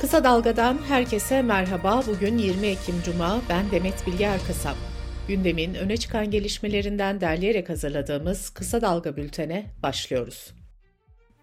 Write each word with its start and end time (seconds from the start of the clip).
Kısa 0.00 0.24
Dalga'dan 0.24 0.78
herkese 0.88 1.42
merhaba. 1.42 2.02
Bugün 2.06 2.38
20 2.38 2.66
Ekim 2.66 2.94
Cuma. 3.04 3.40
Ben 3.48 3.70
Demet 3.70 4.06
Bilge 4.06 4.24
Erkasap. 4.24 4.76
Gündemin 5.28 5.74
öne 5.74 5.96
çıkan 5.96 6.30
gelişmelerinden 6.30 7.20
derleyerek 7.20 7.68
hazırladığımız 7.68 8.50
Kısa 8.50 8.80
Dalga 8.80 9.16
bültene 9.16 9.66
başlıyoruz. 9.82 10.54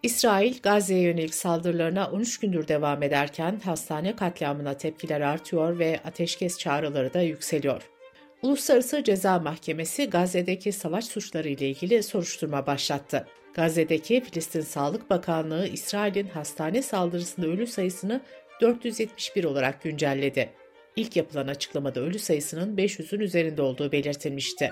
İsrail, 0.04 0.62
Gazze'ye 0.64 1.02
yönelik 1.02 1.36
saldırılarına 1.36 2.12
13 2.12 2.40
gündür 2.40 2.68
devam 2.68 3.04
ederken 3.04 3.62
hastane 3.66 4.16
katliamına 4.16 4.74
tepkiler 4.74 5.22
artıyor 5.22 5.80
ve 5.80 6.00
ateşkes 6.06 6.58
çağrıları 6.58 7.14
da 7.14 7.22
yükseliyor. 7.22 7.82
Uluslararası 8.42 9.04
Ceza 9.04 9.40
Mahkemesi 9.40 10.10
Gazze'deki 10.10 10.72
savaş 10.72 11.06
suçları 11.06 11.50
ile 11.50 11.70
ilgili 11.70 12.04
soruşturma 12.04 12.68
başlattı. 12.68 13.28
Gazze'deki 13.54 14.22
Filistin 14.22 14.62
Sağlık 14.62 15.10
Bakanlığı 15.10 15.68
İsrail'in 15.68 16.28
hastane 16.28 16.82
saldırısında 16.82 17.48
ölü 17.48 17.68
sayısını 17.68 18.22
471 18.62 19.44
olarak 19.44 19.84
güncelledi. 19.84 20.50
İlk 20.96 21.16
yapılan 21.16 21.48
açıklamada 21.48 22.00
ölü 22.00 22.20
sayısının 22.20 22.78
500'ün 22.78 23.20
üzerinde 23.20 23.62
olduğu 23.62 23.92
belirtilmişti. 23.92 24.72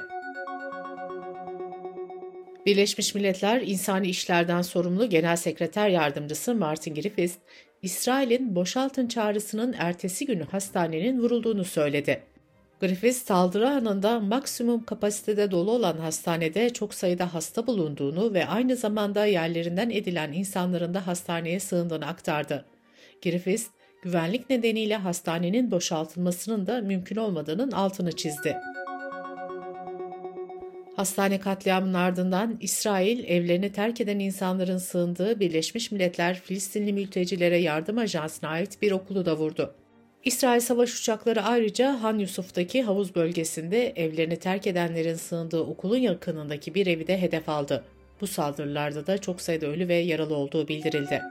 Birleşmiş 2.66 3.16
Milletler 3.16 3.62
İnsani 3.62 4.08
İşlerden 4.08 4.62
Sorumlu 4.62 5.10
Genel 5.10 5.36
Sekreter 5.36 5.90
Yardımcısı 5.90 6.56
Martin 6.56 6.96
Griffiths, 6.96 7.36
İsrail'in 7.82 8.56
boşaltın 8.56 9.08
çağrısının 9.08 9.76
ertesi 9.78 10.26
günü 10.26 10.44
hastanenin 10.44 11.22
vurulduğunu 11.22 11.64
söyledi. 11.64 12.24
Griffiths 12.82 13.22
saldırı 13.22 13.70
anında 13.70 14.20
maksimum 14.20 14.84
kapasitede 14.84 15.52
dolu 15.52 15.72
olan 15.72 15.98
hastanede 15.98 16.70
çok 16.70 16.94
sayıda 16.94 17.34
hasta 17.34 17.68
bulunduğunu 17.68 18.34
ve 18.34 18.46
aynı 18.46 18.76
zamanda 18.76 19.26
yerlerinden 19.26 19.90
edilen 19.90 20.32
insanların 20.32 20.94
da 20.94 21.08
hastaneye 21.08 21.60
sığındığını 21.60 22.08
aktardı. 22.08 22.66
Griffiths, 23.24 23.68
güvenlik 24.02 24.50
nedeniyle 24.50 24.96
hastanenin 24.96 25.72
boşaltılmasının 25.72 26.68
da 26.68 26.82
mümkün 26.82 27.16
olmadığının 27.16 27.72
altını 27.72 28.12
çizdi. 28.12 28.58
Hastane 30.96 31.40
katliamının 31.40 31.94
ardından 31.94 32.58
İsrail 32.62 33.24
evlerini 33.24 33.72
terk 33.72 34.02
eden 34.02 34.20
insanların 34.20 34.78
sığındığı 34.78 35.40
Birleşmiş 35.40 35.92
Milletler 35.92 36.40
Filistinli 36.40 36.94
Mültecilere 36.94 37.58
Yardım 37.58 37.98
Ajansı'na 37.98 38.50
ait 38.50 38.82
bir 38.82 38.92
okulu 38.92 39.26
da 39.26 39.38
vurdu. 39.38 39.76
İsrail 40.26 40.60
savaş 40.60 41.00
uçakları 41.00 41.44
ayrıca 41.44 42.04
Han 42.04 42.20
Yusuf'taki 42.20 42.84
havuz 42.84 43.16
bölgesinde 43.16 43.90
evlerini 43.90 44.40
terk 44.40 44.68
edenlerin 44.68 45.16
sığındığı 45.16 45.62
okulun 45.62 45.98
yakınındaki 45.98 46.76
bir 46.76 46.88
evi 46.88 47.08
de 47.08 47.22
hedef 47.22 47.50
aldı. 47.50 47.84
Bu 48.22 48.28
saldırılarda 48.28 49.08
da 49.08 49.18
çok 49.18 49.42
sayıda 49.42 49.68
ölü 49.68 49.88
ve 49.88 49.96
yaralı 49.96 50.36
olduğu 50.36 50.68
bildirildi. 50.68 51.22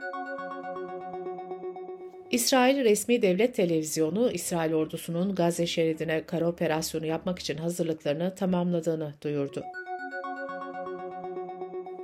İsrail 2.31 2.83
resmi 2.83 3.21
devlet 3.21 3.55
televizyonu 3.55 4.31
İsrail 4.31 4.73
ordusunun 4.73 5.35
Gazze 5.35 5.67
şeridine 5.67 6.25
kara 6.25 6.47
operasyonu 6.47 7.05
yapmak 7.05 7.39
için 7.39 7.57
hazırlıklarını 7.57 8.35
tamamladığını 8.35 9.13
duyurdu. 9.23 9.63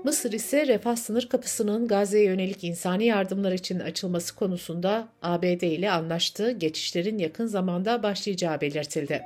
Mısır 0.03 0.31
ise 0.31 0.67
refah 0.67 0.95
sınır 0.95 1.29
kapısının 1.29 1.87
Gazze'ye 1.87 2.25
yönelik 2.25 2.63
insani 2.63 3.05
yardımlar 3.05 3.51
için 3.51 3.79
açılması 3.79 4.35
konusunda 4.35 5.07
ABD 5.21 5.61
ile 5.61 5.91
anlaştığı 5.91 6.51
geçişlerin 6.51 7.17
yakın 7.17 7.45
zamanda 7.45 8.03
başlayacağı 8.03 8.61
belirtildi. 8.61 9.21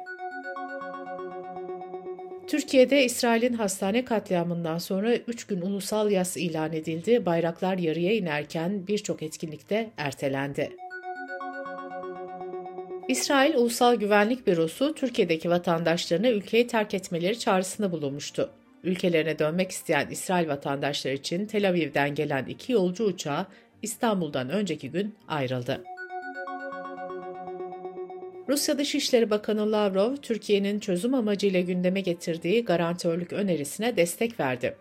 Türkiye'de 2.48 3.06
İsrail'in 3.06 3.54
hastane 3.54 4.06
katliamından 4.06 4.78
sonra 4.78 5.16
3 5.16 5.48
gün 5.48 5.62
ulusal 5.62 6.12
yas 6.12 6.38
ilan 6.38 6.74
edildi. 6.74 7.26
Bayraklar 7.26 7.78
yarıya 7.78 8.14
inerken 8.14 8.88
birçok 8.88 9.24
etkinlikte 9.24 9.90
ertelendi. 9.98 10.85
İsrail 13.08 13.56
Ulusal 13.56 13.96
Güvenlik 13.96 14.48
Bürosu 14.48 14.94
Türkiye'deki 14.96 15.50
vatandaşlarına 15.50 16.30
ülkeyi 16.30 16.68
terk 16.68 16.94
etmeleri 16.94 17.40
çağrısında 17.40 17.92
bulunmuştu. 17.92 18.50
Ülkelerine 18.84 19.40
dönmek 19.40 19.72
isteyen 19.72 20.08
İsrail 20.10 20.48
vatandaşları 20.48 21.14
için 21.14 21.46
Tel 21.46 21.70
Aviv'den 21.70 22.16
gelen 22.16 22.46
iki 22.46 22.72
yolcu 22.72 23.04
uçağı 23.04 23.46
İstanbul'dan 23.82 24.50
önceki 24.50 24.92
gün 24.92 25.16
ayrıldı. 25.28 25.84
Rusya 28.50 28.78
Dışişleri 28.78 29.30
Bakanı 29.30 29.72
Lavrov, 29.72 30.16
Türkiye'nin 30.16 30.80
çözüm 30.80 31.14
amacıyla 31.14 31.62
gündeme 31.62 32.02
getirdiği 32.02 32.66
garantörlük 32.66 33.34
önerisine 33.34 33.98
destek 33.98 34.40
verdi. 34.40 34.76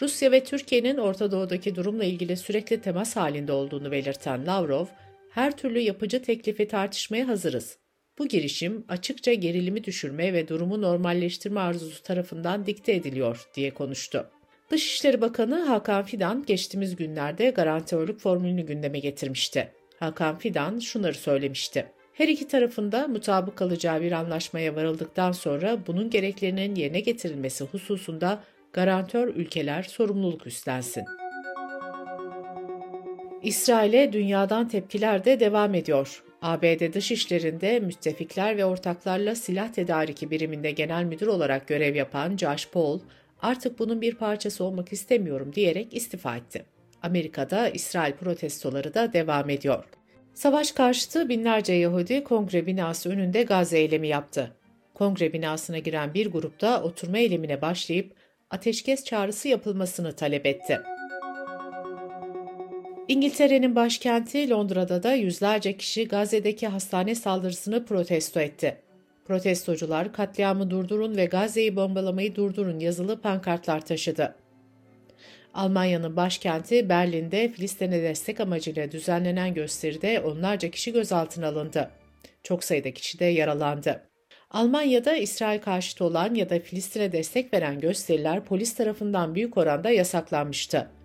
Rusya 0.00 0.32
ve 0.32 0.44
Türkiye'nin 0.44 0.96
Orta 0.96 1.32
Doğu'daki 1.32 1.74
durumla 1.74 2.04
ilgili 2.04 2.36
sürekli 2.36 2.80
temas 2.80 3.16
halinde 3.16 3.52
olduğunu 3.52 3.92
belirten 3.92 4.46
Lavrov, 4.46 4.86
her 5.30 5.56
türlü 5.56 5.78
yapıcı 5.78 6.22
teklifi 6.22 6.68
tartışmaya 6.68 7.28
hazırız. 7.28 7.78
Bu 8.18 8.28
girişim 8.28 8.84
açıkça 8.88 9.32
gerilimi 9.32 9.84
düşürme 9.84 10.32
ve 10.32 10.48
durumu 10.48 10.82
normalleştirme 10.82 11.60
arzusu 11.60 12.02
tarafından 12.02 12.66
dikte 12.66 12.92
ediliyor 12.92 13.48
diye 13.54 13.70
konuştu. 13.70 14.30
Dışişleri 14.70 15.20
Bakanı 15.20 15.64
Hakan 15.64 16.04
Fidan 16.04 16.44
geçtiğimiz 16.46 16.96
günlerde 16.96 17.50
garantörlük 17.50 18.20
formülünü 18.20 18.62
gündeme 18.66 18.98
getirmişti. 18.98 19.72
Hakan 19.98 20.38
Fidan 20.38 20.78
şunları 20.78 21.14
söylemişti. 21.14 21.86
Her 22.12 22.28
iki 22.28 22.48
tarafında 22.48 23.08
mutabık 23.08 23.56
kalacağı 23.56 24.00
bir 24.00 24.12
anlaşmaya 24.12 24.76
varıldıktan 24.76 25.32
sonra 25.32 25.86
bunun 25.86 26.10
gereklerinin 26.10 26.74
yerine 26.74 27.00
getirilmesi 27.00 27.64
hususunda 27.64 28.44
garantör 28.72 29.28
ülkeler 29.28 29.82
sorumluluk 29.82 30.46
üstlensin. 30.46 31.04
İsrail'e 33.42 34.12
dünyadan 34.12 34.68
tepkiler 34.68 35.24
de 35.24 35.40
devam 35.40 35.74
ediyor. 35.74 36.22
ABD 36.42 36.92
Dışişleri'nde 36.92 37.80
müttefikler 37.80 38.56
ve 38.56 38.64
ortaklarla 38.64 39.34
silah 39.34 39.72
tedariki 39.72 40.30
biriminde 40.30 40.70
genel 40.70 41.04
müdür 41.04 41.26
olarak 41.26 41.68
görev 41.68 41.94
yapan 41.94 42.36
Josh 42.36 42.68
Paul, 42.68 43.00
artık 43.42 43.78
bunun 43.78 44.00
bir 44.00 44.14
parçası 44.14 44.64
olmak 44.64 44.92
istemiyorum 44.92 45.52
diyerek 45.54 45.94
istifa 45.94 46.36
etti. 46.36 46.64
Amerika'da 47.02 47.68
İsrail 47.68 48.12
protestoları 48.12 48.94
da 48.94 49.12
devam 49.12 49.50
ediyor. 49.50 49.84
Savaş 50.34 50.72
karşıtı 50.72 51.28
binlerce 51.28 51.72
Yahudi 51.72 52.24
kongre 52.24 52.66
binası 52.66 53.10
önünde 53.10 53.42
gaz 53.42 53.72
eylemi 53.72 54.08
yaptı. 54.08 54.52
Kongre 54.94 55.32
binasına 55.32 55.78
giren 55.78 56.14
bir 56.14 56.32
grupta 56.32 56.82
oturma 56.82 57.18
eylemine 57.18 57.62
başlayıp 57.62 58.12
ateşkes 58.50 59.04
çağrısı 59.04 59.48
yapılmasını 59.48 60.12
talep 60.12 60.46
etti. 60.46 60.80
İngiltere'nin 63.10 63.76
başkenti 63.76 64.50
Londra'da 64.50 65.02
da 65.02 65.14
yüzlerce 65.14 65.76
kişi 65.76 66.08
Gazze'deki 66.08 66.66
hastane 66.66 67.14
saldırısını 67.14 67.84
protesto 67.84 68.40
etti. 68.40 68.76
Protestocular 69.24 70.12
katliamı 70.12 70.70
durdurun 70.70 71.16
ve 71.16 71.24
Gazze'yi 71.24 71.76
bombalamayı 71.76 72.34
durdurun 72.34 72.78
yazılı 72.78 73.20
pankartlar 73.20 73.80
taşıdı. 73.80 74.34
Almanya'nın 75.54 76.16
başkenti 76.16 76.88
Berlin'de 76.88 77.48
Filistin'e 77.48 78.02
destek 78.02 78.40
amacıyla 78.40 78.92
düzenlenen 78.92 79.54
gösteride 79.54 80.20
onlarca 80.20 80.70
kişi 80.70 80.92
gözaltına 80.92 81.48
alındı. 81.48 81.90
Çok 82.42 82.64
sayıda 82.64 82.90
kişi 82.90 83.18
de 83.18 83.24
yaralandı. 83.24 84.02
Almanya'da 84.50 85.16
İsrail 85.16 85.60
karşıtı 85.60 86.04
olan 86.04 86.34
ya 86.34 86.50
da 86.50 86.60
Filistin'e 86.60 87.12
destek 87.12 87.54
veren 87.54 87.80
gösteriler 87.80 88.44
polis 88.44 88.74
tarafından 88.74 89.34
büyük 89.34 89.56
oranda 89.56 89.90
yasaklanmıştı. 89.90 90.99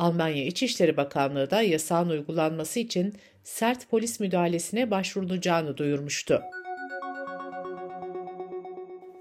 Almanya 0.00 0.44
İçişleri 0.44 0.96
Bakanlığı 0.96 1.50
da 1.50 1.62
yasağın 1.62 2.08
uygulanması 2.08 2.80
için 2.80 3.14
sert 3.44 3.90
polis 3.90 4.20
müdahalesine 4.20 4.90
başvurulacağını 4.90 5.76
duyurmuştu. 5.76 6.42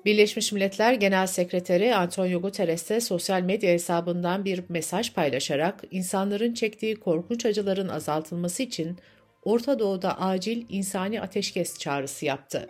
Birleşmiş 0.06 0.52
Milletler 0.52 0.94
Genel 0.94 1.28
Sekreteri 1.28 1.96
Antonio 1.96 2.42
Guterres 2.42 2.90
de 2.90 3.02
sosyal 3.02 3.42
medya 3.42 3.72
hesabından 3.72 4.46
bir 4.46 4.64
mesaj 4.70 5.14
paylaşarak 5.14 5.84
insanların 5.92 6.54
çektiği 6.54 6.96
korkunç 6.96 7.46
acıların 7.46 7.90
azaltılması 7.90 8.64
için 8.64 8.98
Orta 9.44 9.80
Doğu'da 9.80 10.20
acil 10.20 10.66
insani 10.70 11.22
ateşkes 11.22 11.80
çağrısı 11.80 12.26
yaptı. 12.26 12.68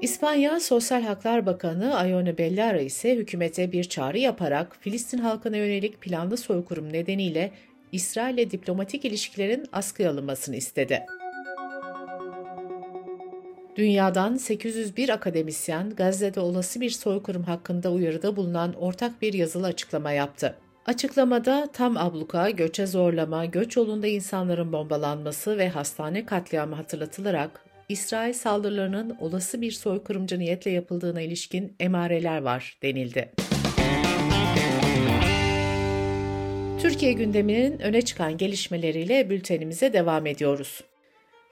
İspanya 0.00 0.60
Sosyal 0.60 1.02
Haklar 1.02 1.46
Bakanı 1.46 2.08
Ione 2.08 2.38
Bellara 2.38 2.80
ise 2.80 3.16
hükümete 3.16 3.72
bir 3.72 3.84
çağrı 3.84 4.18
yaparak 4.18 4.76
Filistin 4.80 5.18
halkına 5.18 5.56
yönelik 5.56 6.00
planlı 6.00 6.36
soykırım 6.36 6.92
nedeniyle 6.92 7.52
İsrail'le 7.92 8.50
diplomatik 8.50 9.04
ilişkilerin 9.04 9.66
askıya 9.72 10.10
alınmasını 10.10 10.56
istedi. 10.56 11.06
Dünyadan 13.76 14.36
801 14.36 15.08
akademisyen 15.08 15.90
Gazze'de 15.90 16.40
olası 16.40 16.80
bir 16.80 16.90
soykırım 16.90 17.42
hakkında 17.42 17.92
uyarıda 17.92 18.36
bulunan 18.36 18.74
ortak 18.74 19.22
bir 19.22 19.32
yazılı 19.32 19.66
açıklama 19.66 20.12
yaptı. 20.12 20.54
Açıklamada 20.86 21.68
tam 21.72 21.96
abluka, 21.96 22.50
göçe 22.50 22.86
zorlama, 22.86 23.44
göç 23.44 23.76
yolunda 23.76 24.06
insanların 24.06 24.72
bombalanması 24.72 25.58
ve 25.58 25.68
hastane 25.68 26.26
katliamı 26.26 26.74
hatırlatılarak 26.74 27.67
İsrail 27.88 28.32
saldırılarının 28.32 29.16
olası 29.20 29.60
bir 29.60 29.70
soykırımcı 29.70 30.38
niyetle 30.38 30.70
yapıldığına 30.70 31.20
ilişkin 31.20 31.76
emareler 31.80 32.42
var 32.42 32.78
denildi. 32.82 33.32
Türkiye 36.82 37.12
gündeminin 37.12 37.78
öne 37.78 38.02
çıkan 38.02 38.36
gelişmeleriyle 38.36 39.30
bültenimize 39.30 39.92
devam 39.92 40.26
ediyoruz. 40.26 40.84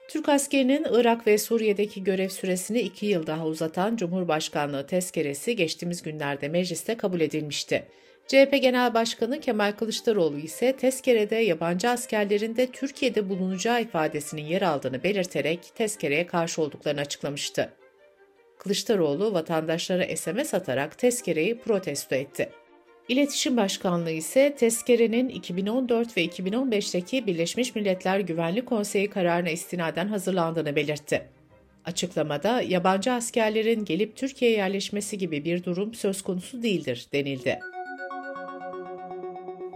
Türk 0.09 0.29
askerinin 0.29 0.85
Irak 0.91 1.27
ve 1.27 1.37
Suriye'deki 1.37 2.03
görev 2.03 2.29
süresini 2.29 2.79
iki 2.79 3.05
yıl 3.05 3.27
daha 3.27 3.45
uzatan 3.45 3.95
Cumhurbaşkanlığı 3.95 4.87
tezkeresi 4.87 5.55
geçtiğimiz 5.55 6.01
günlerde 6.01 6.47
mecliste 6.47 6.97
kabul 6.97 7.21
edilmişti. 7.21 7.83
CHP 8.27 8.61
Genel 8.61 8.93
Başkanı 8.93 9.39
Kemal 9.39 9.71
Kılıçdaroğlu 9.71 10.37
ise 10.37 10.75
tezkerede 10.75 11.35
yabancı 11.35 11.89
askerlerin 11.89 12.55
de 12.55 12.67
Türkiye'de 12.67 13.29
bulunacağı 13.29 13.81
ifadesinin 13.81 14.41
yer 14.41 14.61
aldığını 14.61 15.03
belirterek 15.03 15.59
tezkereye 15.75 16.27
karşı 16.27 16.61
olduklarını 16.61 17.01
açıklamıştı. 17.01 17.73
Kılıçdaroğlu 18.57 19.33
vatandaşlara 19.33 20.17
SMS 20.17 20.53
atarak 20.53 20.97
tezkereyi 20.97 21.57
protesto 21.57 22.15
etti. 22.15 22.49
İletişim 23.07 23.57
Başkanlığı 23.57 24.11
ise 24.11 24.55
tezkerenin 24.55 25.29
2014 25.29 26.17
ve 26.17 26.25
2015'teki 26.25 27.27
Birleşmiş 27.27 27.75
Milletler 27.75 28.19
Güvenlik 28.19 28.65
Konseyi 28.65 29.09
kararına 29.09 29.49
istinaden 29.49 30.07
hazırlandığını 30.07 30.75
belirtti. 30.75 31.27
Açıklamada 31.85 32.61
yabancı 32.61 33.11
askerlerin 33.11 33.85
gelip 33.85 34.15
Türkiye'ye 34.15 34.57
yerleşmesi 34.57 35.17
gibi 35.17 35.45
bir 35.45 35.63
durum 35.63 35.93
söz 35.93 36.21
konusu 36.21 36.63
değildir 36.63 37.07
denildi. 37.13 37.59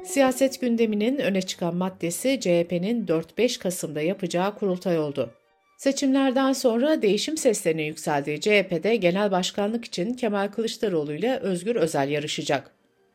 Siyaset 0.04 0.62
gündeminin 0.62 1.18
öne 1.18 1.42
çıkan 1.42 1.76
maddesi 1.76 2.40
CHP'nin 2.42 3.06
4-5 3.06 3.60
Kasım'da 3.60 4.02
yapacağı 4.02 4.56
kurultay 4.56 5.00
oldu. 5.00 5.34
Seçimlerden 5.78 6.54
sonra 6.54 7.02
değişim 7.02 7.38
seslerine 7.38 7.84
yükseldiği 7.84 8.42
CHP'de 8.42 8.96
genel 8.96 9.32
başkanlık 9.32 9.86
için 9.86 10.14
Kemal 10.14 10.48
Kılıçdaroğlu 10.48 11.14
ile 11.14 11.38
Özgür 11.38 11.76
Özel 11.76 12.10
yarışacak. 12.10 12.72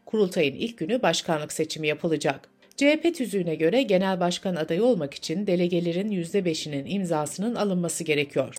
Kurultayın 0.07 0.55
ilk 0.55 0.79
günü 0.79 1.03
başkanlık 1.03 1.53
seçimi 1.53 1.89
yapılacak. 1.89 2.49
CHP 2.77 3.15
tüzüğüne 3.15 3.55
göre 3.55 3.83
genel 3.83 4.21
başkan 4.21 4.57
adayı 4.57 4.85
olmak 4.85 5.15
için 5.15 5.47
delegelerin 5.47 6.11
%5'inin 6.11 6.87
imzasının 6.87 7.55
alınması 7.55 8.05
gerekiyor. 8.05 8.55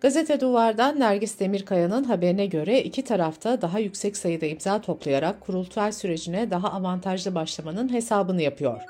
Gazete 0.00 0.40
Duvar'dan 0.40 1.00
Nergis 1.00 1.40
Demirkaya'nın 1.40 2.04
haberine 2.04 2.46
göre 2.46 2.82
iki 2.82 3.04
tarafta 3.04 3.62
daha 3.62 3.78
yüksek 3.78 4.16
sayıda 4.16 4.46
imza 4.46 4.80
toplayarak 4.80 5.40
kurultay 5.40 5.92
sürecine 5.92 6.50
daha 6.50 6.72
avantajlı 6.72 7.34
başlamanın 7.34 7.92
hesabını 7.92 8.42
yapıyor. 8.42 8.80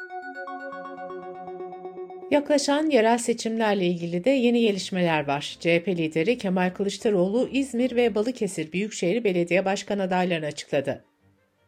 Yaklaşan 2.31 2.91
yerel 2.91 3.19
seçimlerle 3.19 3.87
ilgili 3.87 4.25
de 4.25 4.31
yeni 4.31 4.61
gelişmeler 4.61 5.27
var. 5.27 5.57
CHP 5.61 5.89
lideri 5.89 6.39
Kemal 6.39 6.71
Kılıçdaroğlu 6.71 7.49
İzmir 7.53 7.97
ve 7.97 8.15
Balıkesir 8.15 8.73
Büyükşehir 8.73 9.25
Belediye 9.25 9.65
Başkan 9.65 9.99
adaylarını 9.99 10.47
açıkladı. 10.47 11.05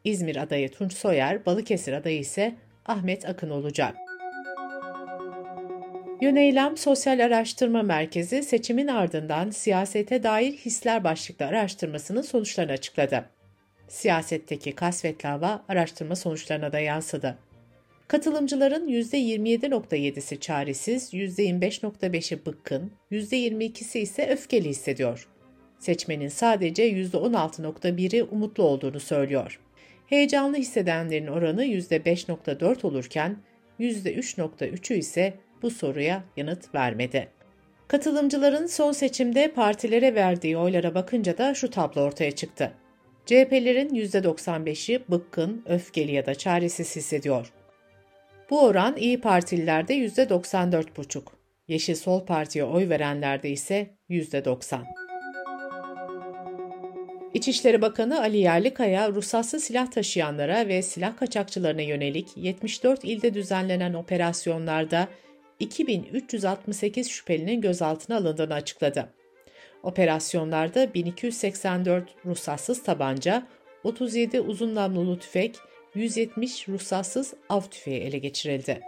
İzmir 0.04 0.36
adayı 0.36 0.70
Tunç 0.70 0.92
Soyer, 0.92 1.46
Balıkesir 1.46 1.92
adayı 1.92 2.18
ise 2.18 2.54
Ahmet 2.86 3.28
Akın 3.28 3.50
olacak. 3.50 3.94
Yöneylem 6.22 6.76
Sosyal 6.76 7.24
Araştırma 7.24 7.82
Merkezi 7.82 8.42
seçimin 8.42 8.88
ardından 8.88 9.50
siyasete 9.50 10.22
dair 10.22 10.52
hisler 10.52 11.04
başlıklı 11.04 11.46
araştırmasının 11.46 12.22
sonuçlarını 12.22 12.72
açıkladı. 12.72 13.24
Siyasetteki 13.88 14.72
kasvetli 14.72 15.28
hava 15.28 15.64
araştırma 15.68 16.16
sonuçlarına 16.16 16.72
da 16.72 16.80
yansıdı. 16.80 17.38
Katılımcıların 18.08 18.88
%27.7'si 18.88 20.40
çaresiz, 20.40 21.14
%25.5'i 21.14 22.46
bıkkın, 22.46 22.92
%22'si 23.12 23.98
ise 23.98 24.26
öfkeli 24.26 24.68
hissediyor. 24.68 25.28
Seçmenin 25.78 26.28
sadece 26.28 26.90
%16.1'i 26.90 28.22
umutlu 28.22 28.62
olduğunu 28.62 29.00
söylüyor. 29.00 29.60
Heyecanlı 30.06 30.56
hissedenlerin 30.56 31.26
oranı 31.26 31.64
%5.4 31.64 32.86
olurken 32.86 33.36
%3.3'ü 33.80 34.94
ise 34.96 35.34
bu 35.62 35.70
soruya 35.70 36.24
yanıt 36.36 36.74
vermedi. 36.74 37.28
Katılımcıların 37.88 38.66
son 38.66 38.92
seçimde 38.92 39.52
partilere 39.52 40.14
verdiği 40.14 40.56
oylara 40.56 40.94
bakınca 40.94 41.38
da 41.38 41.54
şu 41.54 41.70
tablo 41.70 42.00
ortaya 42.00 42.30
çıktı. 42.30 42.72
CHP'lerin 43.26 43.88
%95'i 43.88 45.02
bıkkın, 45.08 45.62
öfkeli 45.66 46.12
ya 46.12 46.26
da 46.26 46.34
çaresiz 46.34 46.96
hissediyor. 46.96 47.52
Bu 48.50 48.60
oran 48.60 48.96
İyi 48.96 49.20
Partililerde 49.20 49.94
%94,5, 49.94 51.22
Yeşil 51.68 51.94
Sol 51.94 52.26
Parti'ye 52.26 52.64
oy 52.64 52.88
verenlerde 52.88 53.50
ise 53.50 53.90
%90. 54.10 54.80
İçişleri 57.34 57.82
Bakanı 57.82 58.20
Ali 58.20 58.38
Yerlikaya, 58.38 59.10
ruhsatsız 59.10 59.64
silah 59.64 59.90
taşıyanlara 59.90 60.68
ve 60.68 60.82
silah 60.82 61.16
kaçakçılarına 61.16 61.82
yönelik 61.82 62.28
74 62.36 63.04
ilde 63.04 63.34
düzenlenen 63.34 63.94
operasyonlarda 63.94 65.08
2368 65.60 67.10
şüphelinin 67.10 67.60
gözaltına 67.60 68.16
alındığını 68.16 68.54
açıkladı. 68.54 69.08
Operasyonlarda 69.82 70.94
1284 70.94 72.14
ruhsatsız 72.26 72.82
tabanca, 72.82 73.46
37 73.84 74.40
uzun 74.40 74.74
namlulu 74.74 75.18
tüfek, 75.18 75.56
170 75.94 76.68
ruhsatsız 76.68 77.34
av 77.48 77.60
tüfeği 77.60 78.00
ele 78.00 78.18
geçirildi. 78.18 78.80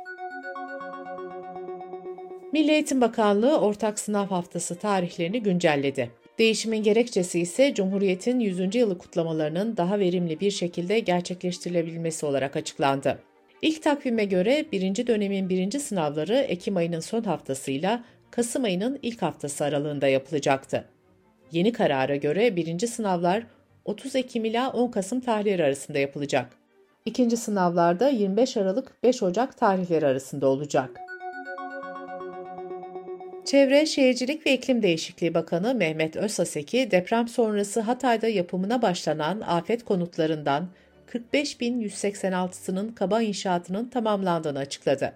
Milli 2.53 2.71
Eğitim 2.73 3.01
Bakanlığı 3.01 3.61
ortak 3.61 3.99
sınav 3.99 4.27
haftası 4.27 4.79
tarihlerini 4.79 5.43
güncelledi. 5.43 6.24
Değişimin 6.39 6.83
gerekçesi 6.83 7.41
ise 7.41 7.75
Cumhuriyet'in 7.75 8.41
100. 8.41 8.75
yılı 8.75 8.99
kutlamalarının 8.99 9.77
daha 9.77 9.99
verimli 9.99 10.41
bir 10.41 10.51
şekilde 10.51 10.99
gerçekleştirilebilmesi 11.01 12.27
olarak 12.27 12.57
açıklandı. 12.57 13.19
İlk 13.63 13.83
takvime 13.83 14.25
göre 14.25 14.67
birinci 14.73 15.07
dönemin 15.07 15.49
birinci 15.49 15.81
sınavları 15.81 16.35
Ekim 16.35 16.77
ayının 16.77 17.01
son 17.01 17.23
haftasıyla 17.23 18.05
Kasım 18.31 18.65
ayının 18.65 18.99
ilk 19.03 19.23
haftası 19.23 19.65
aralığında 19.65 20.09
yapılacaktı. 20.09 20.85
Yeni 21.53 21.73
karara 21.73 22.17
göre 22.17 22.57
birinci 22.57 22.87
sınavlar 22.87 23.47
30 23.85 24.17
Ekim 24.17 24.45
ila 24.45 24.71
10 24.71 24.91
Kasım 24.91 25.21
tarihleri 25.21 25.65
arasında 25.65 25.99
yapılacak. 25.99 26.57
İkinci 27.05 27.37
sınavlarda 27.37 28.09
25 28.09 28.57
Aralık 28.57 29.03
5 29.03 29.23
Ocak 29.23 29.59
tarihleri 29.59 30.07
arasında 30.07 30.47
olacak. 30.47 31.01
Çevre, 33.45 33.87
Şehircilik 33.87 34.47
ve 34.47 34.53
İklim 34.53 34.83
Değişikliği 34.83 35.35
Bakanı 35.35 35.75
Mehmet 35.75 36.17
Özsaseki, 36.17 36.91
deprem 36.91 37.29
sonrası 37.29 37.81
Hatay'da 37.81 38.29
yapımına 38.29 38.83
başlanan 38.83 39.41
afet 39.41 39.85
konutlarından 39.85 40.69
45.186'sının 41.13 42.95
kaba 42.95 43.23
inşaatının 43.23 43.89
tamamlandığını 43.89 44.59
açıkladı. 44.59 45.13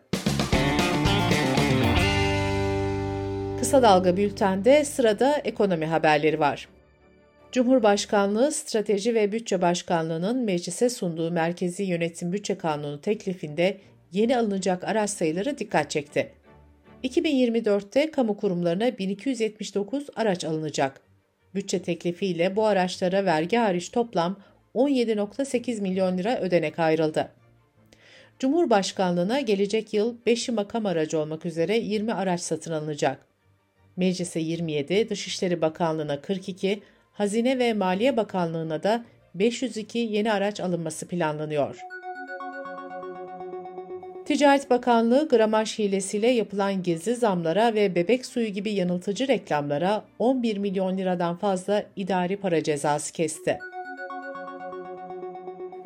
Kısa 3.59 3.83
Dalga 3.83 4.17
Bülten'de 4.17 4.85
sırada 4.85 5.37
ekonomi 5.45 5.87
haberleri 5.87 6.41
var. 6.41 6.69
Cumhurbaşkanlığı 7.52 8.52
Strateji 8.52 9.14
ve 9.14 9.33
Bütçe 9.33 9.62
Başkanlığı'nın 9.62 10.45
meclise 10.45 10.91
sunduğu 10.91 11.31
Merkezi 11.31 11.83
Yönetim 11.83 12.33
Bütçe 12.33 12.59
Kanunu 12.59 13.00
teklifinde 13.00 13.79
yeni 14.12 14.37
alınacak 14.38 14.85
araç 14.85 15.11
sayıları 15.11 15.59
dikkat 15.59 15.91
çekti. 15.91 16.38
2024'te 17.05 18.11
kamu 18.11 18.37
kurumlarına 18.37 18.99
1279 18.99 20.07
araç 20.17 20.45
alınacak. 20.45 21.00
Bütçe 21.55 21.83
teklifiyle 21.83 22.57
bu 22.57 22.67
araçlara 22.67 23.25
vergi 23.25 23.57
hariç 23.57 23.90
toplam 23.90 24.40
17.8 24.75 25.81
milyon 25.81 26.19
lira 26.19 26.40
ödenek 26.40 26.78
ayrıldı. 26.78 27.28
Cumhurbaşkanlığına 28.38 29.40
gelecek 29.40 29.95
yıl 29.95 30.17
5'i 30.26 30.55
makam 30.55 30.87
aracı 30.87 31.19
olmak 31.19 31.47
üzere 31.47 31.76
20 31.76 32.12
araç 32.14 32.40
satın 32.40 32.73
alınacak. 32.73 33.26
Meclise 33.97 34.40
27, 34.40 35.09
Dışişleri 35.09 35.61
Bakanlığı'na 35.61 36.21
42, 36.21 36.83
Hazine 37.12 37.59
ve 37.59 37.73
Maliye 37.73 38.17
Bakanlığı'na 38.17 38.83
da 38.83 39.05
502 39.35 39.99
yeni 39.99 40.33
araç 40.33 40.61
alınması 40.61 41.09
planlanıyor. 41.09 41.98
Ticaret 44.28 44.70
Bakanlığı 44.70 45.28
gramaj 45.28 45.78
hilesiyle 45.78 46.28
yapılan 46.28 46.82
gizli 46.82 47.14
zamlara 47.14 47.75
ve 47.75 47.94
bebek 47.94 48.26
suyu 48.26 48.49
gibi 48.49 48.70
yanıltıcı 48.73 49.28
reklamlara 49.28 50.04
11 50.18 50.56
milyon 50.56 50.99
liradan 50.99 51.37
fazla 51.37 51.85
idari 51.97 52.37
para 52.37 52.62
cezası 52.62 53.12
kesti. 53.12 53.58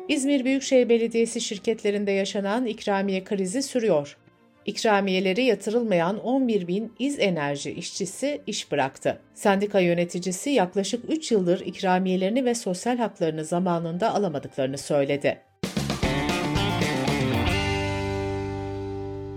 İzmir 0.07 0.45
Büyükşehir 0.45 0.89
Belediyesi 0.89 1.41
şirketlerinde 1.41 2.11
yaşanan 2.11 2.65
ikramiye 2.65 3.23
krizi 3.23 3.63
sürüyor. 3.63 4.17
İkramiyeleri 4.65 5.43
yatırılmayan 5.43 6.19
11 6.19 6.67
bin 6.67 6.93
İz 6.99 7.19
Enerji 7.19 7.71
işçisi 7.71 8.41
iş 8.47 8.71
bıraktı. 8.71 9.19
Sendika 9.33 9.79
yöneticisi 9.79 10.49
yaklaşık 10.49 11.11
3 11.11 11.31
yıldır 11.31 11.59
ikramiyelerini 11.59 12.45
ve 12.45 12.55
sosyal 12.55 12.97
haklarını 12.97 13.45
zamanında 13.45 14.13
alamadıklarını 14.13 14.77
söyledi. 14.77 15.52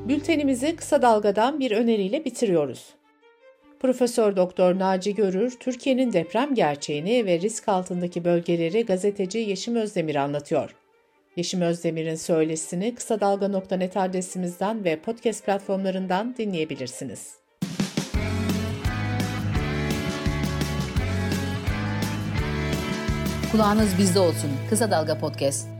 Bültenimizi 0.08 0.76
kısa 0.76 1.02
dalgadan 1.02 1.60
bir 1.60 1.70
öneriyle 1.70 2.24
bitiriyoruz. 2.24 2.86
Profesör 3.80 4.36
Doktor 4.36 4.78
Naci 4.78 5.14
Görür, 5.14 5.56
Türkiye'nin 5.60 6.12
deprem 6.12 6.54
gerçeğini 6.54 7.26
ve 7.26 7.40
risk 7.40 7.68
altındaki 7.68 8.24
bölgeleri 8.24 8.86
gazeteci 8.86 9.38
Yeşim 9.38 9.76
Özdemir 9.76 10.16
anlatıyor. 10.16 10.76
Yeşim 11.36 11.60
Özdemir'in 11.60 12.14
söylesini 12.14 12.94
kısa 12.94 13.20
dalga.net 13.20 13.96
adresimizden 13.96 14.84
ve 14.84 15.00
podcast 15.00 15.46
platformlarından 15.46 16.34
dinleyebilirsiniz. 16.38 17.34
Kulağınız 23.52 23.98
bizde 23.98 24.20
olsun. 24.20 24.50
Kısa 24.70 24.90
Dalga 24.90 25.18
Podcast. 25.18 25.75